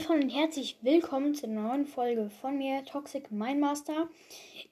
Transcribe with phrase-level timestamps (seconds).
[0.00, 4.08] Freunde und herzlich willkommen zur neuen Folge von mir, Toxic Mindmaster.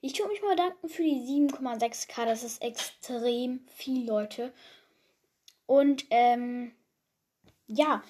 [0.01, 4.53] Ich tue mich mal danken für die 7,6k, das ist extrem viel, Leute.
[5.67, 6.73] Und ähm,
[7.69, 8.03] ja,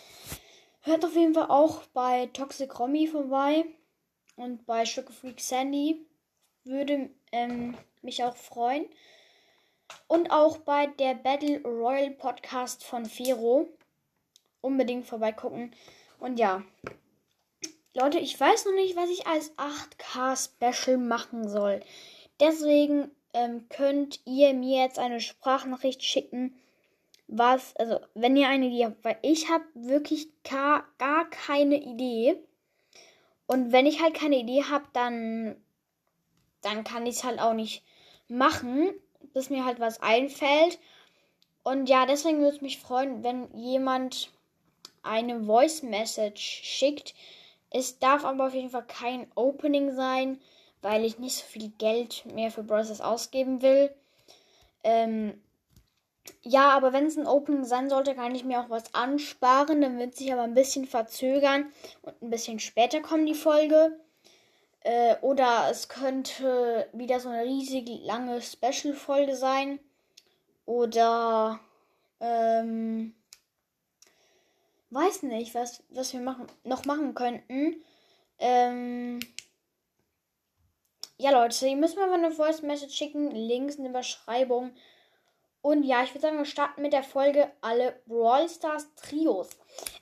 [0.80, 3.66] hört auf jeden Fall auch bei Toxic Romy vorbei
[4.36, 6.06] und bei Sugar Freak Sandy.
[6.64, 8.86] Würde ähm, mich auch freuen.
[10.06, 13.68] Und auch bei der Battle Royal Podcast von Fero.
[14.62, 15.74] Unbedingt vorbeigucken.
[16.18, 16.62] Und ja,
[17.94, 21.80] Leute, ich weiß noch nicht, was ich als 8K Special machen soll.
[22.40, 26.54] Deswegen ähm, könnt ihr mir jetzt eine Sprachnachricht schicken,
[27.28, 32.36] was, also wenn ihr eine Idee habt, weil ich habe wirklich gar, gar keine Idee.
[33.46, 35.56] Und wenn ich halt keine Idee habe, dann,
[36.62, 37.82] dann kann ich es halt auch nicht
[38.26, 38.90] machen,
[39.34, 40.78] bis mir halt was einfällt.
[41.62, 44.30] Und ja, deswegen würde es mich freuen, wenn jemand
[45.02, 47.14] eine Voice Message schickt.
[47.74, 50.38] Es darf aber auf jeden Fall kein Opening sein,
[50.82, 53.00] weil ich nicht so viel Geld mehr für Bros.
[53.00, 53.90] ausgeben will.
[54.84, 55.40] Ähm,
[56.42, 59.80] ja, aber wenn es ein Opening sein sollte, kann ich mir auch was ansparen.
[59.80, 63.98] Dann wird sich aber ein bisschen verzögern und ein bisschen später kommen die Folge.
[64.80, 69.78] Äh, oder es könnte wieder so eine riesig lange Special-Folge sein.
[70.66, 71.58] Oder
[72.20, 73.14] ähm,
[74.92, 77.82] weiß nicht, was, was wir machen, noch machen könnten.
[78.38, 79.20] Ähm,
[81.18, 83.30] ja, Leute, ihr müsst mir mal eine Voice Message schicken.
[83.30, 84.72] Links in der Beschreibung.
[85.60, 89.50] Und ja, ich würde sagen, wir starten mit der Folge alle Brawl Stars Trios.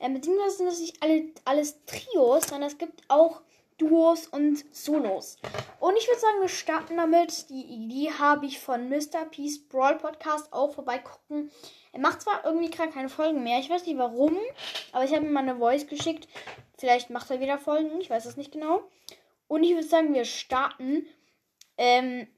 [0.01, 3.43] Ähm, beziehungsweise sind das nicht alle, alles Trios, sondern es gibt auch
[3.77, 5.37] Duos und Solos.
[5.79, 7.51] Und ich würde sagen, wir starten damit.
[7.51, 9.27] Die Idee habe ich von Mr.
[9.31, 11.51] Peace Brawl Podcast auch vorbeigucken.
[11.93, 13.59] Er macht zwar irgendwie gerade keine Folgen mehr.
[13.59, 14.39] Ich weiß nicht warum,
[14.93, 16.29] aber ich habe ihm mal eine Voice geschickt.
[16.79, 18.01] Vielleicht macht er wieder Folgen.
[18.01, 18.83] Ich weiß es nicht genau.
[19.49, 21.07] Und ich würde sagen, wir starten.
[21.77, 22.29] Ähm,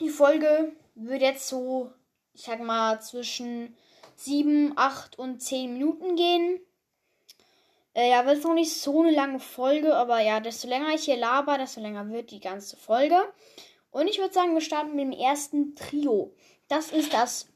[0.00, 1.92] die Folge wird jetzt so
[2.38, 3.76] ich sag mal, zwischen
[4.14, 6.60] 7, 8 und 10 Minuten gehen.
[7.94, 11.16] Äh, ja, wird noch nicht so eine lange Folge, aber ja, desto länger ich hier
[11.16, 13.16] laber, desto länger wird die ganze Folge.
[13.90, 16.32] Und ich würde sagen, wir starten mit dem ersten Trio.
[16.68, 17.48] Das ist das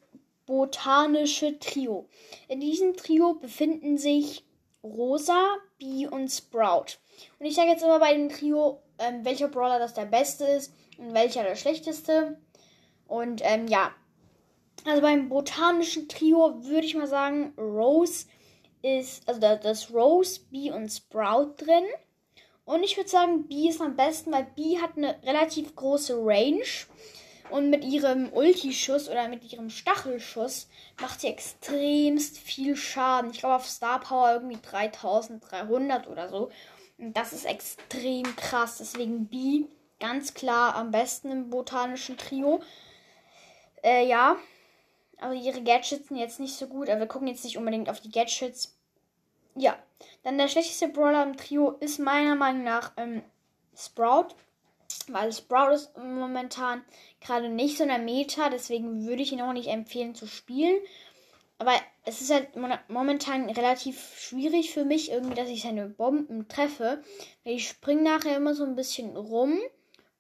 [0.47, 2.09] botanische Trio.
[2.49, 4.45] In diesem Trio befinden sich
[4.83, 6.99] Rosa, Bee und Sprout.
[7.39, 10.75] Und ich sage jetzt immer bei dem Trio, ähm, welcher Brawler das der beste ist
[10.99, 12.39] und welcher der schlechteste.
[13.07, 13.93] Und ähm, ja,
[14.85, 18.27] also beim botanischen Trio würde ich mal sagen, Rose
[18.83, 21.85] ist, also da, ist Rose, Bee und Sprout drin.
[22.65, 26.65] Und ich würde sagen, Bee ist am besten, weil Bee hat eine relativ große Range.
[27.53, 30.69] Und mit ihrem Ulti-Schuss oder mit ihrem Stachelschuss
[31.03, 33.31] macht sie extremst viel Schaden.
[33.31, 36.51] Ich glaube auf Star Power irgendwie 3300 oder so.
[36.97, 38.79] Und das ist extrem krass.
[38.79, 39.67] Deswegen Bee
[40.01, 42.63] ganz klar am besten im botanischen Trio.
[43.85, 44.37] Äh, ja,
[45.19, 46.89] aber ihre Gadgets sind jetzt nicht so gut.
[46.89, 48.75] Aber wir gucken jetzt nicht unbedingt auf die Gadgets.
[49.57, 49.77] Ja.
[50.23, 53.23] Dann der schlechteste Brawler im Trio ist meiner Meinung nach ähm,
[53.77, 54.29] Sprout.
[55.09, 56.85] Weil Sprout ist momentan
[57.21, 58.51] gerade nicht so in der Meta.
[58.51, 60.77] Deswegen würde ich ihn auch nicht empfehlen zu spielen.
[61.59, 61.73] Aber
[62.05, 62.57] es ist halt
[62.89, 67.03] momentan relativ schwierig für mich, irgendwie, dass ich seine Bomben treffe.
[67.45, 69.59] Weil ich springe nachher immer so ein bisschen rum.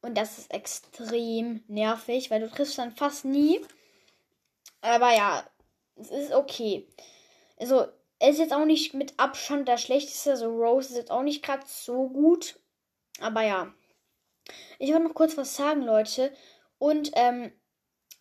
[0.02, 3.60] Und das ist extrem nervig, weil du triffst dann fast nie.
[4.80, 5.44] Aber ja,
[5.96, 6.88] es ist okay.
[7.58, 7.86] Also,
[8.18, 10.32] er ist jetzt auch nicht mit Abstand der schlechteste.
[10.32, 12.58] Also, Rose ist jetzt auch nicht gerade so gut.
[13.20, 13.72] Aber ja.
[14.78, 16.32] Ich wollte noch kurz was sagen, Leute.
[16.78, 17.52] Und, ähm,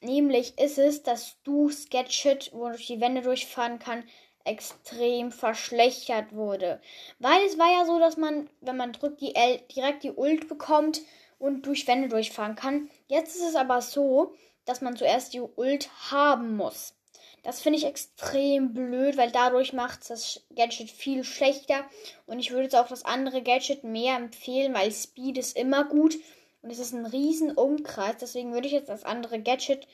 [0.02, 4.04] nämlich ist es, dass du Sketchit, wo durch die Wände durchfahren kann,
[4.44, 6.82] extrem verschlechtert wurde.
[7.20, 10.48] Weil es war ja so, dass man, wenn man drückt, die L direkt die Ult
[10.48, 11.02] bekommt
[11.38, 12.90] und durch Wände durchfahren kann.
[13.08, 14.34] Jetzt ist es aber so,
[14.66, 16.96] dass man zuerst die Ult haben muss.
[17.44, 21.86] Das finde ich extrem blöd, weil dadurch macht das Gadget viel schlechter.
[22.28, 26.16] Und ich würde jetzt auch das andere Gadget mehr empfehlen, weil Speed ist immer gut.
[26.62, 28.18] Und es ist ein riesen Umkreis.
[28.22, 29.88] Deswegen würde ich jetzt das andere Gadget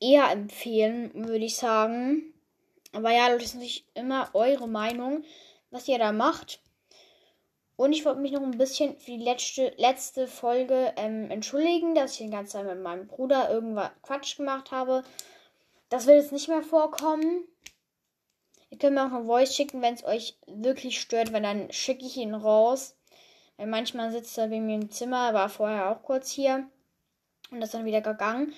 [0.00, 2.34] eher empfehlen, würde ich sagen.
[2.92, 5.24] Aber ja, das ist natürlich immer eure Meinung,
[5.70, 6.60] was ihr da macht.
[7.76, 12.12] Und ich wollte mich noch ein bisschen für die letzte, letzte Folge ähm, entschuldigen, dass
[12.12, 15.02] ich den ganzen Zeit mit meinem Bruder irgendwas Quatsch gemacht habe.
[15.94, 17.44] Das wird jetzt nicht mehr vorkommen.
[18.68, 22.04] Ihr könnt mir auch eine Voice schicken, wenn es euch wirklich stört, weil dann schicke
[22.04, 22.96] ich ihn raus.
[23.56, 26.68] Weil manchmal sitzt er bei mir im Zimmer, war vorher auch kurz hier.
[27.52, 28.52] Und ist dann wieder gegangen.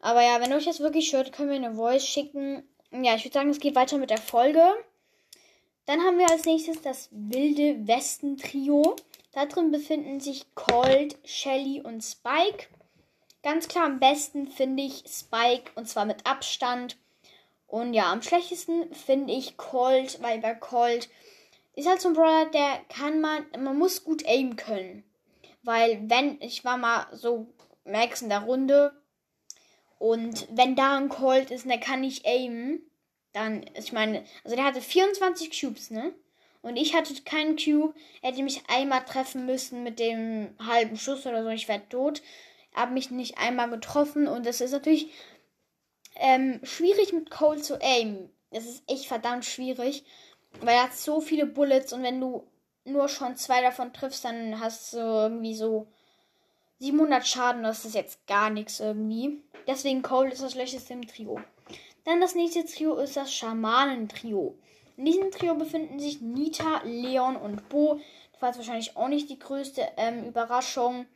[0.00, 2.68] Aber ja, wenn euch das wirklich stört, könnt ihr eine Voice schicken.
[2.90, 4.64] Ja, ich würde sagen, es geht weiter mit der Folge.
[5.86, 8.96] Dann haben wir als nächstes das Wilde Westen Trio.
[9.30, 12.66] Da drin befinden sich Colt, Shelly und Spike.
[13.42, 16.98] Ganz klar am besten finde ich Spike und zwar mit Abstand.
[17.66, 21.08] Und ja, am schlechtesten finde ich Colt, weil bei Colt
[21.74, 25.04] ist halt so ein Brawler, der kann man, man muss gut aimen können.
[25.62, 27.46] Weil wenn, ich war mal so
[27.84, 28.92] Max in der Runde
[29.98, 32.82] und wenn da ein Colt ist und der kann nicht aimen,
[33.32, 36.12] dann, ich meine, also der hatte 24 Cubes, ne?
[36.62, 41.42] Und ich hatte keinen Cube, hätte mich einmal treffen müssen mit dem halben Schuss oder
[41.42, 42.20] so, ich wäre tot.
[42.74, 45.12] Hab mich nicht einmal getroffen und das ist natürlich
[46.16, 48.30] ähm, schwierig mit Cole zu aimen.
[48.50, 50.04] Das ist echt verdammt schwierig,
[50.60, 52.46] weil er hat so viele Bullets und wenn du
[52.84, 55.86] nur schon zwei davon triffst, dann hast du irgendwie so
[56.78, 57.62] 700 Schaden.
[57.62, 59.42] Das ist jetzt gar nichts irgendwie.
[59.66, 61.40] Deswegen Cole ist das schlechteste im Trio.
[62.04, 64.56] Dann das nächste Trio ist das Schamanen-Trio.
[64.96, 68.00] In diesem Trio befinden sich Nita, Leon und Bo.
[68.32, 71.06] Das war jetzt wahrscheinlich auch nicht die größte ähm, Überraschung.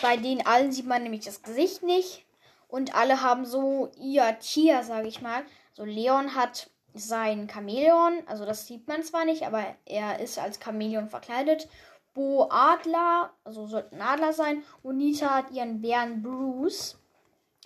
[0.00, 2.24] Bei denen allen sieht man nämlich das Gesicht nicht.
[2.68, 5.44] Und alle haben so ihr Tier, sage ich mal.
[5.72, 8.22] So Leon hat sein Chamäleon.
[8.26, 11.68] Also das sieht man zwar nicht, aber er ist als Chamäleon verkleidet.
[12.14, 14.62] Bo Adler, also sollte ein Adler sein.
[14.82, 16.98] Und Nita hat ihren Bären Bruce.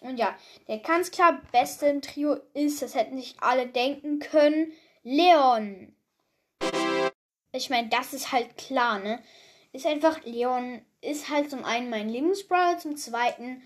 [0.00, 0.37] Und ja,
[0.69, 5.94] der ganz klar Beste im Trio ist, das hätten sich alle denken können, Leon.
[7.52, 9.23] Ich meine, das ist halt klar, ne?
[9.73, 13.62] Ist einfach, Leon ist halt zum einen mein Lieblingsbrawler, zum zweiten,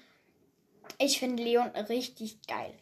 [0.99, 2.75] ich finde Leon richtig geil.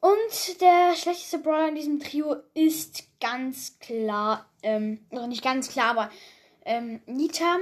[0.00, 5.90] Und der schlechteste Brawler in diesem Trio ist ganz klar, ähm, also nicht ganz klar,
[5.90, 6.10] aber
[6.66, 7.56] ähm, Nita.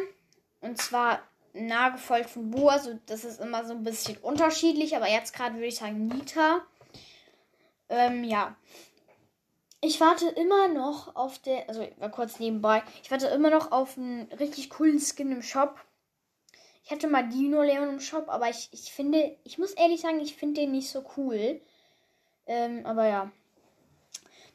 [0.60, 1.20] Und zwar
[1.52, 2.68] nah gefolgt von Bo.
[2.68, 6.62] Also das ist immer so ein bisschen unterschiedlich, aber jetzt gerade würde ich sagen Nita.
[7.88, 8.56] Ähm, ja.
[9.80, 13.98] Ich warte immer noch auf der, also war kurz nebenbei, ich warte immer noch auf
[13.98, 15.76] einen richtig coolen Skin im Shop.
[16.84, 20.20] Ich hatte mal Dino Leon im Shop, aber ich, ich finde, ich muss ehrlich sagen,
[20.20, 21.60] ich finde den nicht so cool.
[22.46, 23.32] Ähm, aber ja.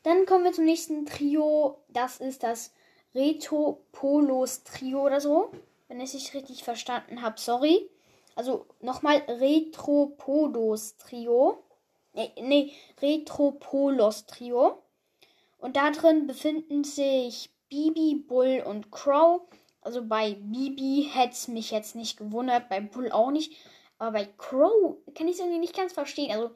[0.03, 1.77] Dann kommen wir zum nächsten Trio.
[1.89, 2.73] Das ist das
[3.15, 5.51] Reto Polos Trio oder so
[5.87, 7.39] wenn ich es richtig verstanden habe.
[7.39, 7.89] Sorry.
[8.35, 11.63] Also nochmal Retropodos Trio.
[12.13, 14.83] Nee, nee, Retropolos Trio.
[15.57, 19.41] Und da drin befinden sich Bibi, Bull und Crow.
[19.87, 23.55] Also bei Bibi hätte es mich jetzt nicht gewundert, bei Bull auch nicht.
[23.97, 26.29] Aber bei Crow kann ich es irgendwie nicht ganz verstehen.
[26.29, 26.53] Also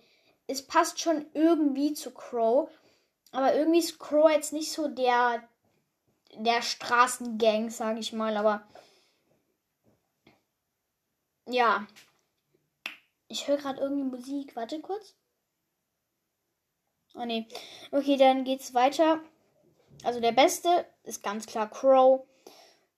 [0.48, 2.70] es passt schon irgendwie zu Crow.
[3.32, 5.48] Aber irgendwie ist Crow jetzt nicht so der,
[6.36, 8.36] der Straßengang, sage ich mal.
[8.36, 8.68] Aber
[11.48, 11.88] ja.
[13.30, 14.58] Ich höre gerade irgendwie Musik.
[14.58, 15.16] Warte kurz.
[17.16, 17.48] Oh ne.
[17.94, 19.22] Okay, dann geht's weiter.
[20.04, 22.28] Also der beste ist ganz klar Crow.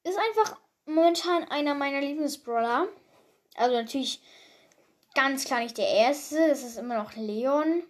[0.04, 2.88] Ist einfach momentan einer meiner Lieblingsbrawler.
[3.56, 4.22] Also natürlich
[5.14, 6.48] ganz klar nicht der erste.
[6.50, 7.84] Das ist immer noch Leon.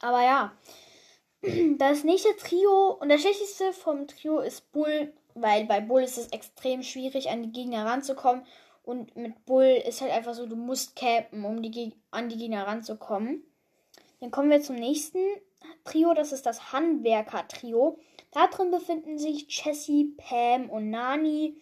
[0.00, 0.52] Aber ja.
[1.78, 6.28] Das nächste Trio und das schlechteste vom Trio ist Bull, weil bei Bull ist es
[6.28, 8.46] extrem schwierig, an die Gegner ranzukommen.
[8.82, 12.66] Und mit Bull ist halt einfach so, du musst campen, um die an die Gegner
[12.66, 13.42] ranzukommen.
[14.20, 15.18] Dann kommen wir zum nächsten
[15.84, 17.98] Trio, das ist das Handwerker-Trio.
[18.34, 21.56] Da drin befinden sich Jessie, Pam und Nani.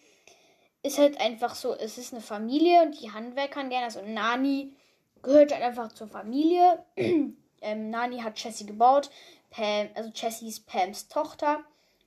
[0.81, 3.85] Ist halt einfach so, es ist eine Familie und die Handwerker gerne.
[3.85, 4.75] Also Nani
[5.21, 6.83] gehört halt einfach zur Familie.
[6.97, 9.09] ähm, Nani hat Jessie gebaut.
[9.49, 11.63] Pam, also Jessie ist Pams Tochter.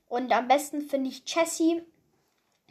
[0.09, 1.81] Und am besten finde ich Jessie,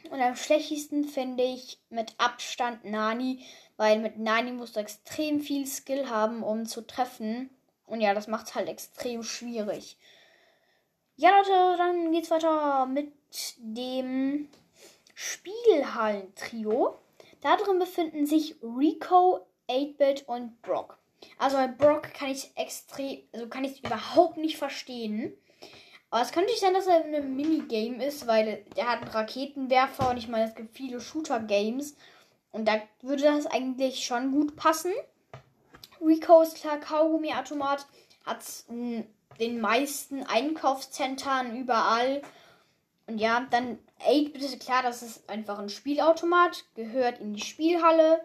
[0.09, 5.67] und am schlechtesten finde ich mit Abstand Nani, weil mit Nani musst du extrem viel
[5.67, 7.49] Skill haben, um zu treffen.
[7.85, 9.97] Und ja, das macht es halt extrem schwierig.
[11.19, 13.11] Ja, Leute, dann geht's weiter mit
[13.57, 14.49] dem
[15.15, 16.95] Spiegelhallen-Trio.
[17.41, 20.99] Da drin befinden sich Rico, 8-Bit und Brock.
[21.39, 25.33] Also bei Brock kann ich extrem, also kann ich überhaupt nicht verstehen.
[26.11, 30.11] Aber es könnte sein, dass er in einem Minigame ist, weil der hat einen Raketenwerfer
[30.11, 31.97] und ich meine, es gibt viele Shooter-Games.
[32.51, 34.91] Und da würde das eigentlich schon gut passen.
[35.99, 37.87] Rico ist klar Kaugummi-Automat,
[38.23, 38.43] hat
[39.39, 42.21] den meisten Einkaufszentren überall.
[43.07, 48.21] Und ja, dann 8 bitte klar, das ist einfach ein Spielautomat, gehört in die Spielhalle,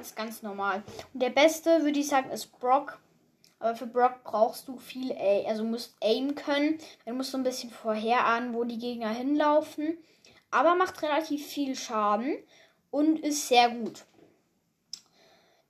[0.00, 0.82] ist ganz normal.
[1.12, 2.98] Und der beste, würde ich sagen, ist Brock.
[3.60, 6.78] Aber für Brock brauchst du viel A, also musst aim können.
[7.06, 9.96] Du musst so ein bisschen vorherahnen, wo die Gegner hinlaufen.
[10.50, 12.36] Aber macht relativ viel Schaden
[12.90, 14.04] und ist sehr gut.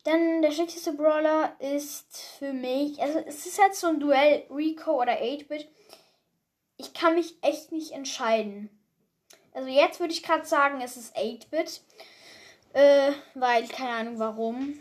[0.04, 5.00] Dann der schlechteste Brawler ist für mich, also es ist halt so ein Duell Rico
[5.00, 5.68] oder 8-Bit.
[6.76, 8.68] ich kann mich echt nicht entscheiden.
[9.54, 11.80] Also jetzt würde ich gerade sagen, es ist 8-Bit.
[12.74, 14.78] Äh, weil, keine Ahnung warum.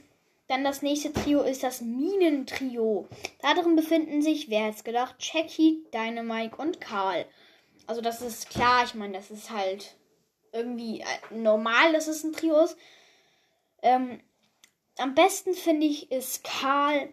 [0.47, 3.07] Dann das nächste Trio ist das Minentrio.
[3.41, 7.25] Darin befinden sich, wer hätte es gedacht, Jackie, Dynamite und Karl.
[7.87, 9.95] Also das ist klar, ich meine, das ist halt
[10.51, 12.77] irgendwie äh, normal, dass es ein Trio ist.
[13.81, 14.19] Ähm,
[14.97, 17.11] am besten finde ich ist Karl.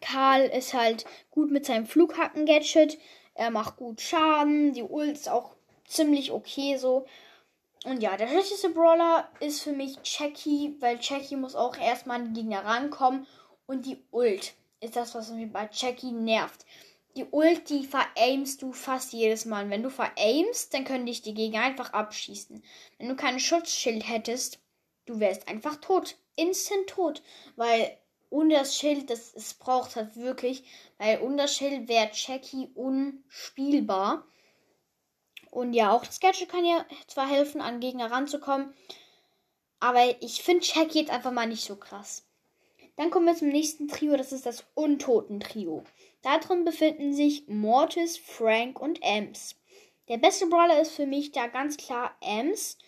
[0.00, 2.98] Karl ist halt gut mit seinem Flughacken-Gadget.
[3.34, 4.72] Er macht gut Schaden.
[4.72, 5.54] Die Ult ist auch
[5.86, 7.06] ziemlich okay so.
[7.84, 12.34] Und ja, der schlechteste Brawler ist für mich Jackie, weil Jackie muss auch erstmal an
[12.34, 13.26] die Gegner rankommen.
[13.66, 16.64] Und die Ult ist das, was mich bei Jackie nervt.
[17.16, 19.64] Die Ult, die veraimst du fast jedes Mal.
[19.64, 22.62] Und wenn du veraimst, dann können dich die Gegner einfach abschießen.
[22.98, 24.58] Wenn du kein Schutzschild hättest,
[25.06, 26.16] du wärst einfach tot.
[26.36, 27.22] Instant tot.
[27.56, 27.98] Weil
[28.30, 30.64] ohne das Schild, das es braucht halt wirklich,
[30.98, 34.26] weil ohne das Schild wäre Jackie unspielbar.
[35.50, 38.74] Und ja, auch das Gadget kann ja zwar helfen, an Gegner ranzukommen,
[39.80, 42.26] aber ich finde Jackie jetzt einfach mal nicht so krass.
[42.96, 45.84] Dann kommen wir zum nächsten Trio, das ist das Untoten-Trio.
[46.22, 49.56] Darin befinden sich Mortis, Frank und Ems.
[50.08, 52.78] Der beste Brawler ist für mich da ganz klar Ems.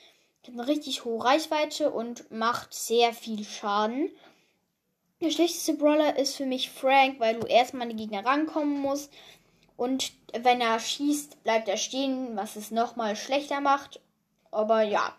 [0.49, 4.11] Hat eine richtig hohe Reichweite und macht sehr viel Schaden.
[5.21, 9.13] Der schlechteste Brawler ist für mich Frank, weil du erstmal an die Gegner rankommen musst.
[9.77, 14.01] Und wenn er schießt, bleibt er stehen, was es nochmal schlechter macht.
[14.51, 15.15] Aber ja.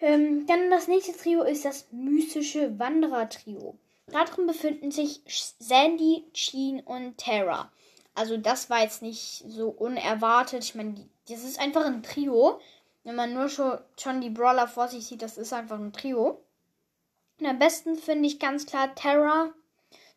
[0.00, 3.74] Ähm, dann das nächste Trio ist das mystische Wanderer-Trio.
[4.06, 5.22] Darin befinden sich
[5.58, 7.72] Sandy, Sheen und Terra.
[8.14, 10.62] Also das war jetzt nicht so unerwartet.
[10.62, 10.94] Ich meine,
[11.28, 12.60] das ist einfach ein Trio.
[13.10, 16.40] Wenn man nur schon, die Brawler vor sich sieht, das ist einfach ein Trio.
[17.40, 19.52] Und am besten finde ich ganz klar Terra.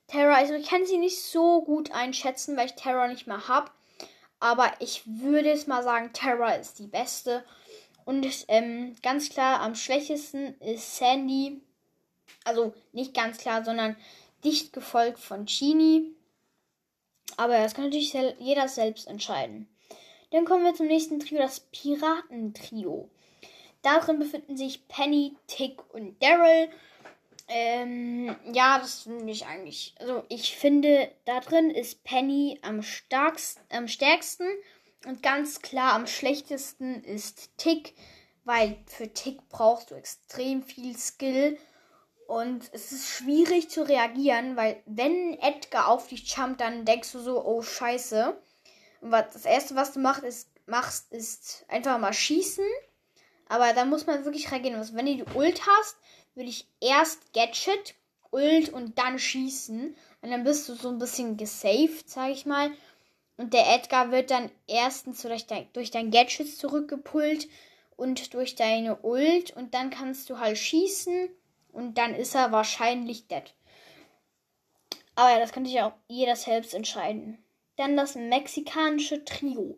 [0.05, 3.71] Terra, also ich kann sie nicht so gut einschätzen, weil ich Terra nicht mehr habe.
[4.39, 7.43] Aber ich würde jetzt mal sagen, Terra ist die beste.
[8.05, 11.61] Und ähm, ganz klar, am schwächesten ist Sandy.
[12.43, 13.97] Also nicht ganz klar, sondern
[14.43, 16.11] dicht gefolgt von Chini.
[17.37, 19.67] Aber das kann natürlich jeder selbst entscheiden.
[20.33, 23.07] Dann kommen wir zum nächsten Trio, das Piratentrio.
[23.83, 26.69] Darin befinden sich Penny, Tick und Daryl.
[27.47, 29.93] Ähm, ja, das finde ich eigentlich.
[29.99, 34.47] Also ich finde, da drin ist Penny am, starkst, am stärksten
[35.05, 37.93] und ganz klar am schlechtesten ist Tick,
[38.43, 41.59] weil für Tick brauchst du extrem viel Skill
[42.27, 47.19] und es ist schwierig zu reagieren, weil wenn Edgar auf dich jumpt, dann denkst du
[47.19, 48.35] so, oh scheiße.
[49.03, 52.65] Und das erste, was du machst, ist, machst, ist einfach mal schießen.
[53.49, 54.77] Aber da muss man wirklich reagieren.
[54.77, 55.97] Also wenn du die Ult hast,
[56.35, 57.95] würde ich erst Gadget,
[58.31, 59.93] Ult und dann schießen.
[60.21, 62.71] Und dann bist du so ein bisschen gesaved, sag ich mal.
[63.35, 67.49] Und der Edgar wird dann erstens durch dein, durch dein Gadget zurückgepult
[67.97, 69.51] und durch deine Ult.
[69.51, 71.29] Und dann kannst du halt schießen.
[71.73, 73.53] Und dann ist er wahrscheinlich dead.
[75.15, 77.42] Aber ja, das könnte sich auch jeder selbst entscheiden.
[77.75, 79.77] Dann das mexikanische Trio.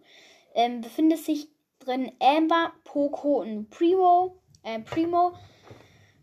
[0.54, 1.50] Ähm, befindet sich
[1.80, 4.38] drin Amber, Poco und Primo.
[4.64, 5.34] Äh, Primo.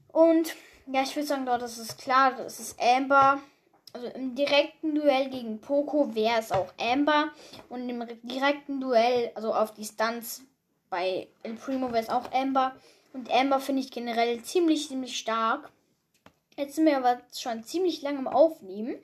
[0.08, 0.54] Und
[0.86, 3.40] ja, ich würde sagen, dort ist klar, das ist Amber.
[3.92, 7.30] Also im direkten Duell gegen Poco wäre es auch Amber.
[7.68, 10.42] Und im direkten Duell, also auf Distanz
[10.90, 12.74] bei El Primo wäre es auch Amber.
[13.12, 15.70] Und Amber finde ich generell ziemlich, ziemlich stark.
[16.56, 18.96] Jetzt sind wir aber schon ziemlich lange im Aufnehmen.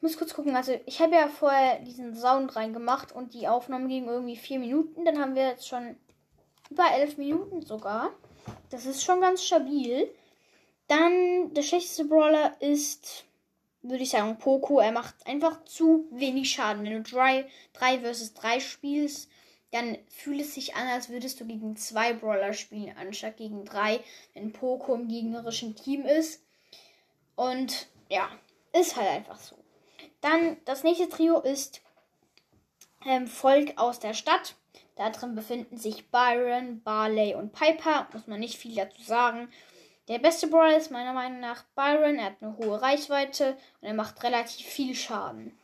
[0.00, 0.56] Muss kurz gucken.
[0.56, 5.04] Also, ich habe ja vorher diesen Sound reingemacht und die Aufnahme ging irgendwie vier Minuten.
[5.04, 5.96] Dann haben wir jetzt schon
[6.70, 8.10] über elf Minuten sogar.
[8.70, 10.08] Das ist schon ganz stabil.
[10.88, 13.24] Dann der schlechteste Brawler ist,
[13.82, 14.80] würde ich sagen, Poco.
[14.80, 16.84] Er macht einfach zu wenig Schaden.
[16.84, 19.28] Wenn du 3, 3 vs 3 spielst,
[19.70, 24.00] dann fühlt es sich an, als würdest du gegen zwei Brawler spielen, anstatt gegen drei,
[24.34, 26.42] wenn Poco im gegnerischen Team ist.
[27.36, 28.28] Und ja,
[28.72, 29.56] ist halt einfach so.
[30.20, 31.80] Dann das nächste Trio ist
[33.06, 34.54] ähm, Volk aus der Stadt.
[34.96, 38.08] Da drin befinden sich Byron, Barley und Piper.
[38.12, 39.48] Muss man nicht viel dazu sagen.
[40.08, 42.16] Der beste Brawler ist meiner Meinung nach Byron.
[42.16, 45.56] Er hat eine hohe Reichweite und er macht relativ viel Schaden.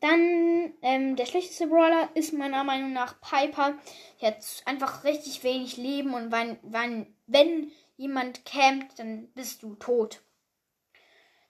[0.00, 3.74] Dann ähm, der schlechteste Brawler ist meiner Meinung nach Piper.
[4.18, 9.74] Er hat einfach richtig wenig Leben und wenn, wenn, wenn jemand campt, dann bist du
[9.74, 10.22] tot.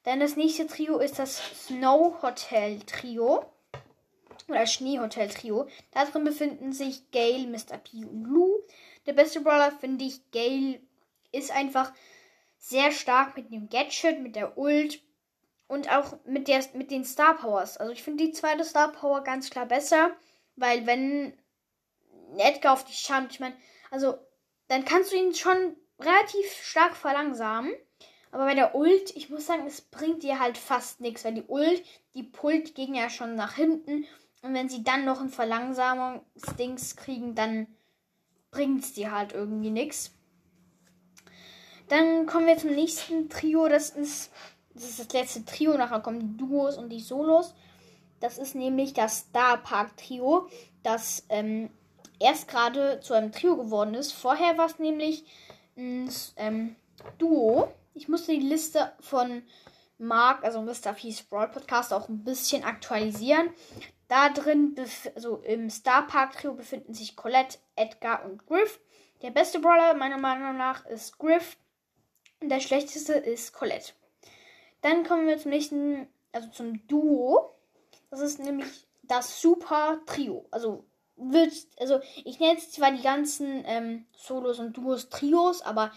[0.04, 3.44] Dann das nächste Trio ist das Snow Hotel Trio
[4.48, 5.68] oder Schneehotel-Trio.
[5.92, 7.78] Darin befinden sich Gale, Mr.
[7.78, 8.60] P und Lou.
[9.06, 10.80] Der beste Brawler finde ich Gale
[11.32, 11.92] ist einfach
[12.58, 15.00] sehr stark mit dem Gadget, mit der Ult
[15.68, 17.76] und auch mit, der, mit den Star Powers.
[17.76, 20.10] Also ich finde die zweite Star Power ganz klar besser,
[20.56, 21.38] Weil wenn
[22.36, 23.56] Edgar auf dich charmt, ich meine,
[23.90, 24.14] also
[24.68, 27.72] dann kannst du ihn schon relativ stark verlangsamen.
[28.32, 31.46] Aber bei der Ult, ich muss sagen, es bringt dir halt fast nichts, weil die
[31.46, 31.82] Ult,
[32.14, 34.04] die pullt Gegner schon nach hinten.
[34.42, 37.66] Und wenn sie dann noch ein Verlangsamungsdings kriegen, dann
[38.50, 40.12] bringt es dir halt irgendwie nichts.
[41.88, 43.68] Dann kommen wir zum nächsten Trio.
[43.68, 44.30] Das ist,
[44.74, 45.76] das ist das letzte Trio.
[45.76, 47.54] Nachher kommen die Duos und die Solos.
[48.20, 50.48] Das ist nämlich das Star Park Trio,
[50.82, 51.70] das ähm,
[52.18, 54.12] erst gerade zu einem Trio geworden ist.
[54.12, 55.24] Vorher war es nämlich
[55.76, 56.76] ein ähm,
[57.18, 57.72] Duo.
[57.94, 59.42] Ich musste die Liste von
[59.98, 60.94] Mark, also Mr.
[60.94, 63.50] F's Brawl Podcast, auch ein bisschen aktualisieren.
[64.08, 64.74] Da drin,
[65.14, 68.80] also im Star Park Trio befinden sich Colette, Edgar und Griff.
[69.22, 71.56] Der beste Brawler meiner Meinung nach ist Griff.
[72.40, 73.92] Und der schlechteste ist Colette.
[74.80, 77.54] Dann kommen wir zum nächsten, also zum Duo.
[78.10, 80.46] Das ist nämlich das Super Trio.
[80.50, 80.84] Also
[81.16, 85.92] wird, also ich nenne jetzt zwar die ganzen ähm, Solos und Duos Trios, aber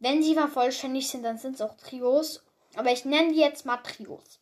[0.00, 2.42] wenn sie vervollständigt sind, dann sind es auch Trios.
[2.74, 4.40] Aber ich nenne die jetzt mal Trios.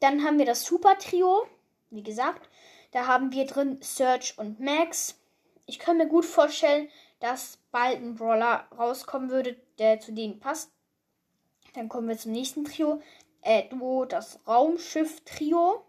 [0.00, 1.46] Dann haben wir das Super Trio.
[1.90, 2.48] Wie gesagt,
[2.90, 5.16] da haben wir drin Search und Max.
[5.66, 6.88] Ich kann mir gut vorstellen,
[7.20, 10.72] dass bald ein Brawler rauskommen würde, der zu denen passt.
[11.74, 13.00] Dann kommen wir zum nächsten Trio.
[13.42, 15.84] Äh, Duo, das Raumschiff-Trio.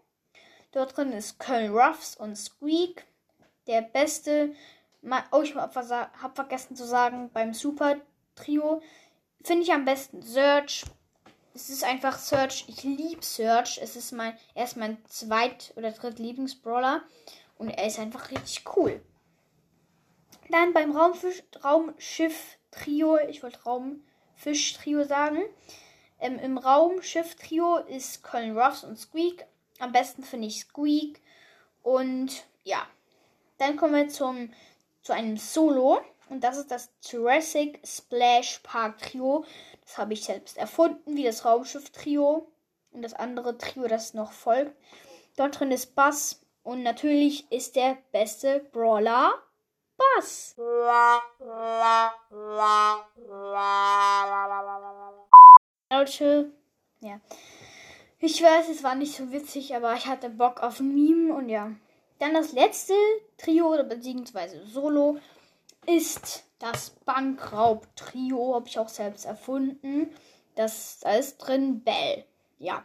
[0.70, 3.04] Dort drin ist Köln Ruffs und Squeak.
[3.66, 4.54] Der beste,
[5.32, 7.96] oh, ich habe hab vergessen zu sagen, beim Super
[8.34, 8.82] Trio
[9.42, 10.84] finde ich am besten Search.
[11.54, 12.64] Es ist einfach Search.
[12.68, 13.78] Ich liebe Search.
[13.82, 17.02] Es ist mein, er ist mein zweit- oder dritt Lieblingsbrawler.
[17.58, 19.00] Und er ist einfach richtig cool.
[20.50, 25.42] Dann beim Raumschiff-Trio, ich wollte Raumfisch-Trio sagen.
[26.18, 29.46] Ähm, Im Raumschiff-Trio ist Colin Ruffs und Squeak.
[29.78, 31.20] Am besten finde ich Squeak.
[31.82, 32.86] Und ja,
[33.58, 34.52] dann kommen wir zum,
[35.02, 36.00] zu einem Solo.
[36.34, 39.44] Und das ist das Jurassic Splash Park Trio.
[39.82, 42.50] Das habe ich selbst erfunden, wie das Raumschiff Trio.
[42.90, 44.76] Und das andere Trio, das noch folgt.
[45.36, 46.44] Dort drin ist Bass.
[46.64, 49.32] Und natürlich ist der beste Brawler
[49.96, 50.56] Bass.
[55.88, 56.50] Leute,
[56.98, 57.20] ja.
[58.18, 61.48] Ich weiß, es war nicht so witzig, aber ich hatte Bock auf ein Meme und
[61.48, 61.70] ja.
[62.18, 62.94] Dann das letzte
[63.36, 64.64] Trio bzw.
[64.64, 65.20] Solo
[65.86, 68.54] ist das Bankraub-Trio.
[68.54, 70.10] Habe ich auch selbst erfunden.
[70.54, 72.24] Das da ist drin Bell.
[72.58, 72.84] Ja.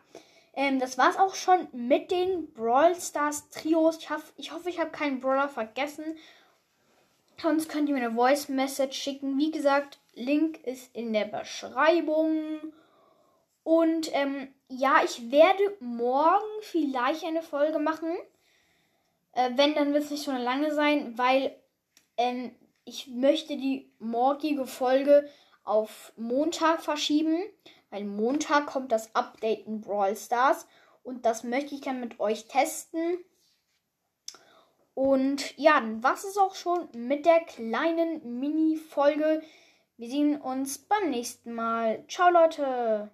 [0.54, 3.98] Ähm, das war's auch schon mit den Brawl Stars Trios.
[3.98, 6.18] Ich, ich hoffe, ich habe keinen Brawler vergessen.
[7.42, 9.38] Sonst könnt ihr mir eine Voice Message schicken.
[9.38, 12.60] Wie gesagt, Link ist in der Beschreibung.
[13.64, 18.14] Und ähm, ja, ich werde morgen vielleicht eine Folge machen.
[19.34, 21.56] Äh, wenn, dann wird es nicht so eine lange sein, weil
[22.18, 22.52] ähm,
[22.86, 25.30] ich möchte die morgige Folge
[25.64, 27.42] auf Montag verschieben.
[27.90, 30.68] Weil Montag kommt das Update in Brawl Stars.
[31.04, 33.18] Und das möchte ich dann mit euch testen.
[34.94, 39.42] Und ja, war es auch schon mit der kleinen Mini-Folge.
[39.98, 42.04] Wir sehen uns beim nächsten Mal.
[42.08, 43.10] Ciao, Leute!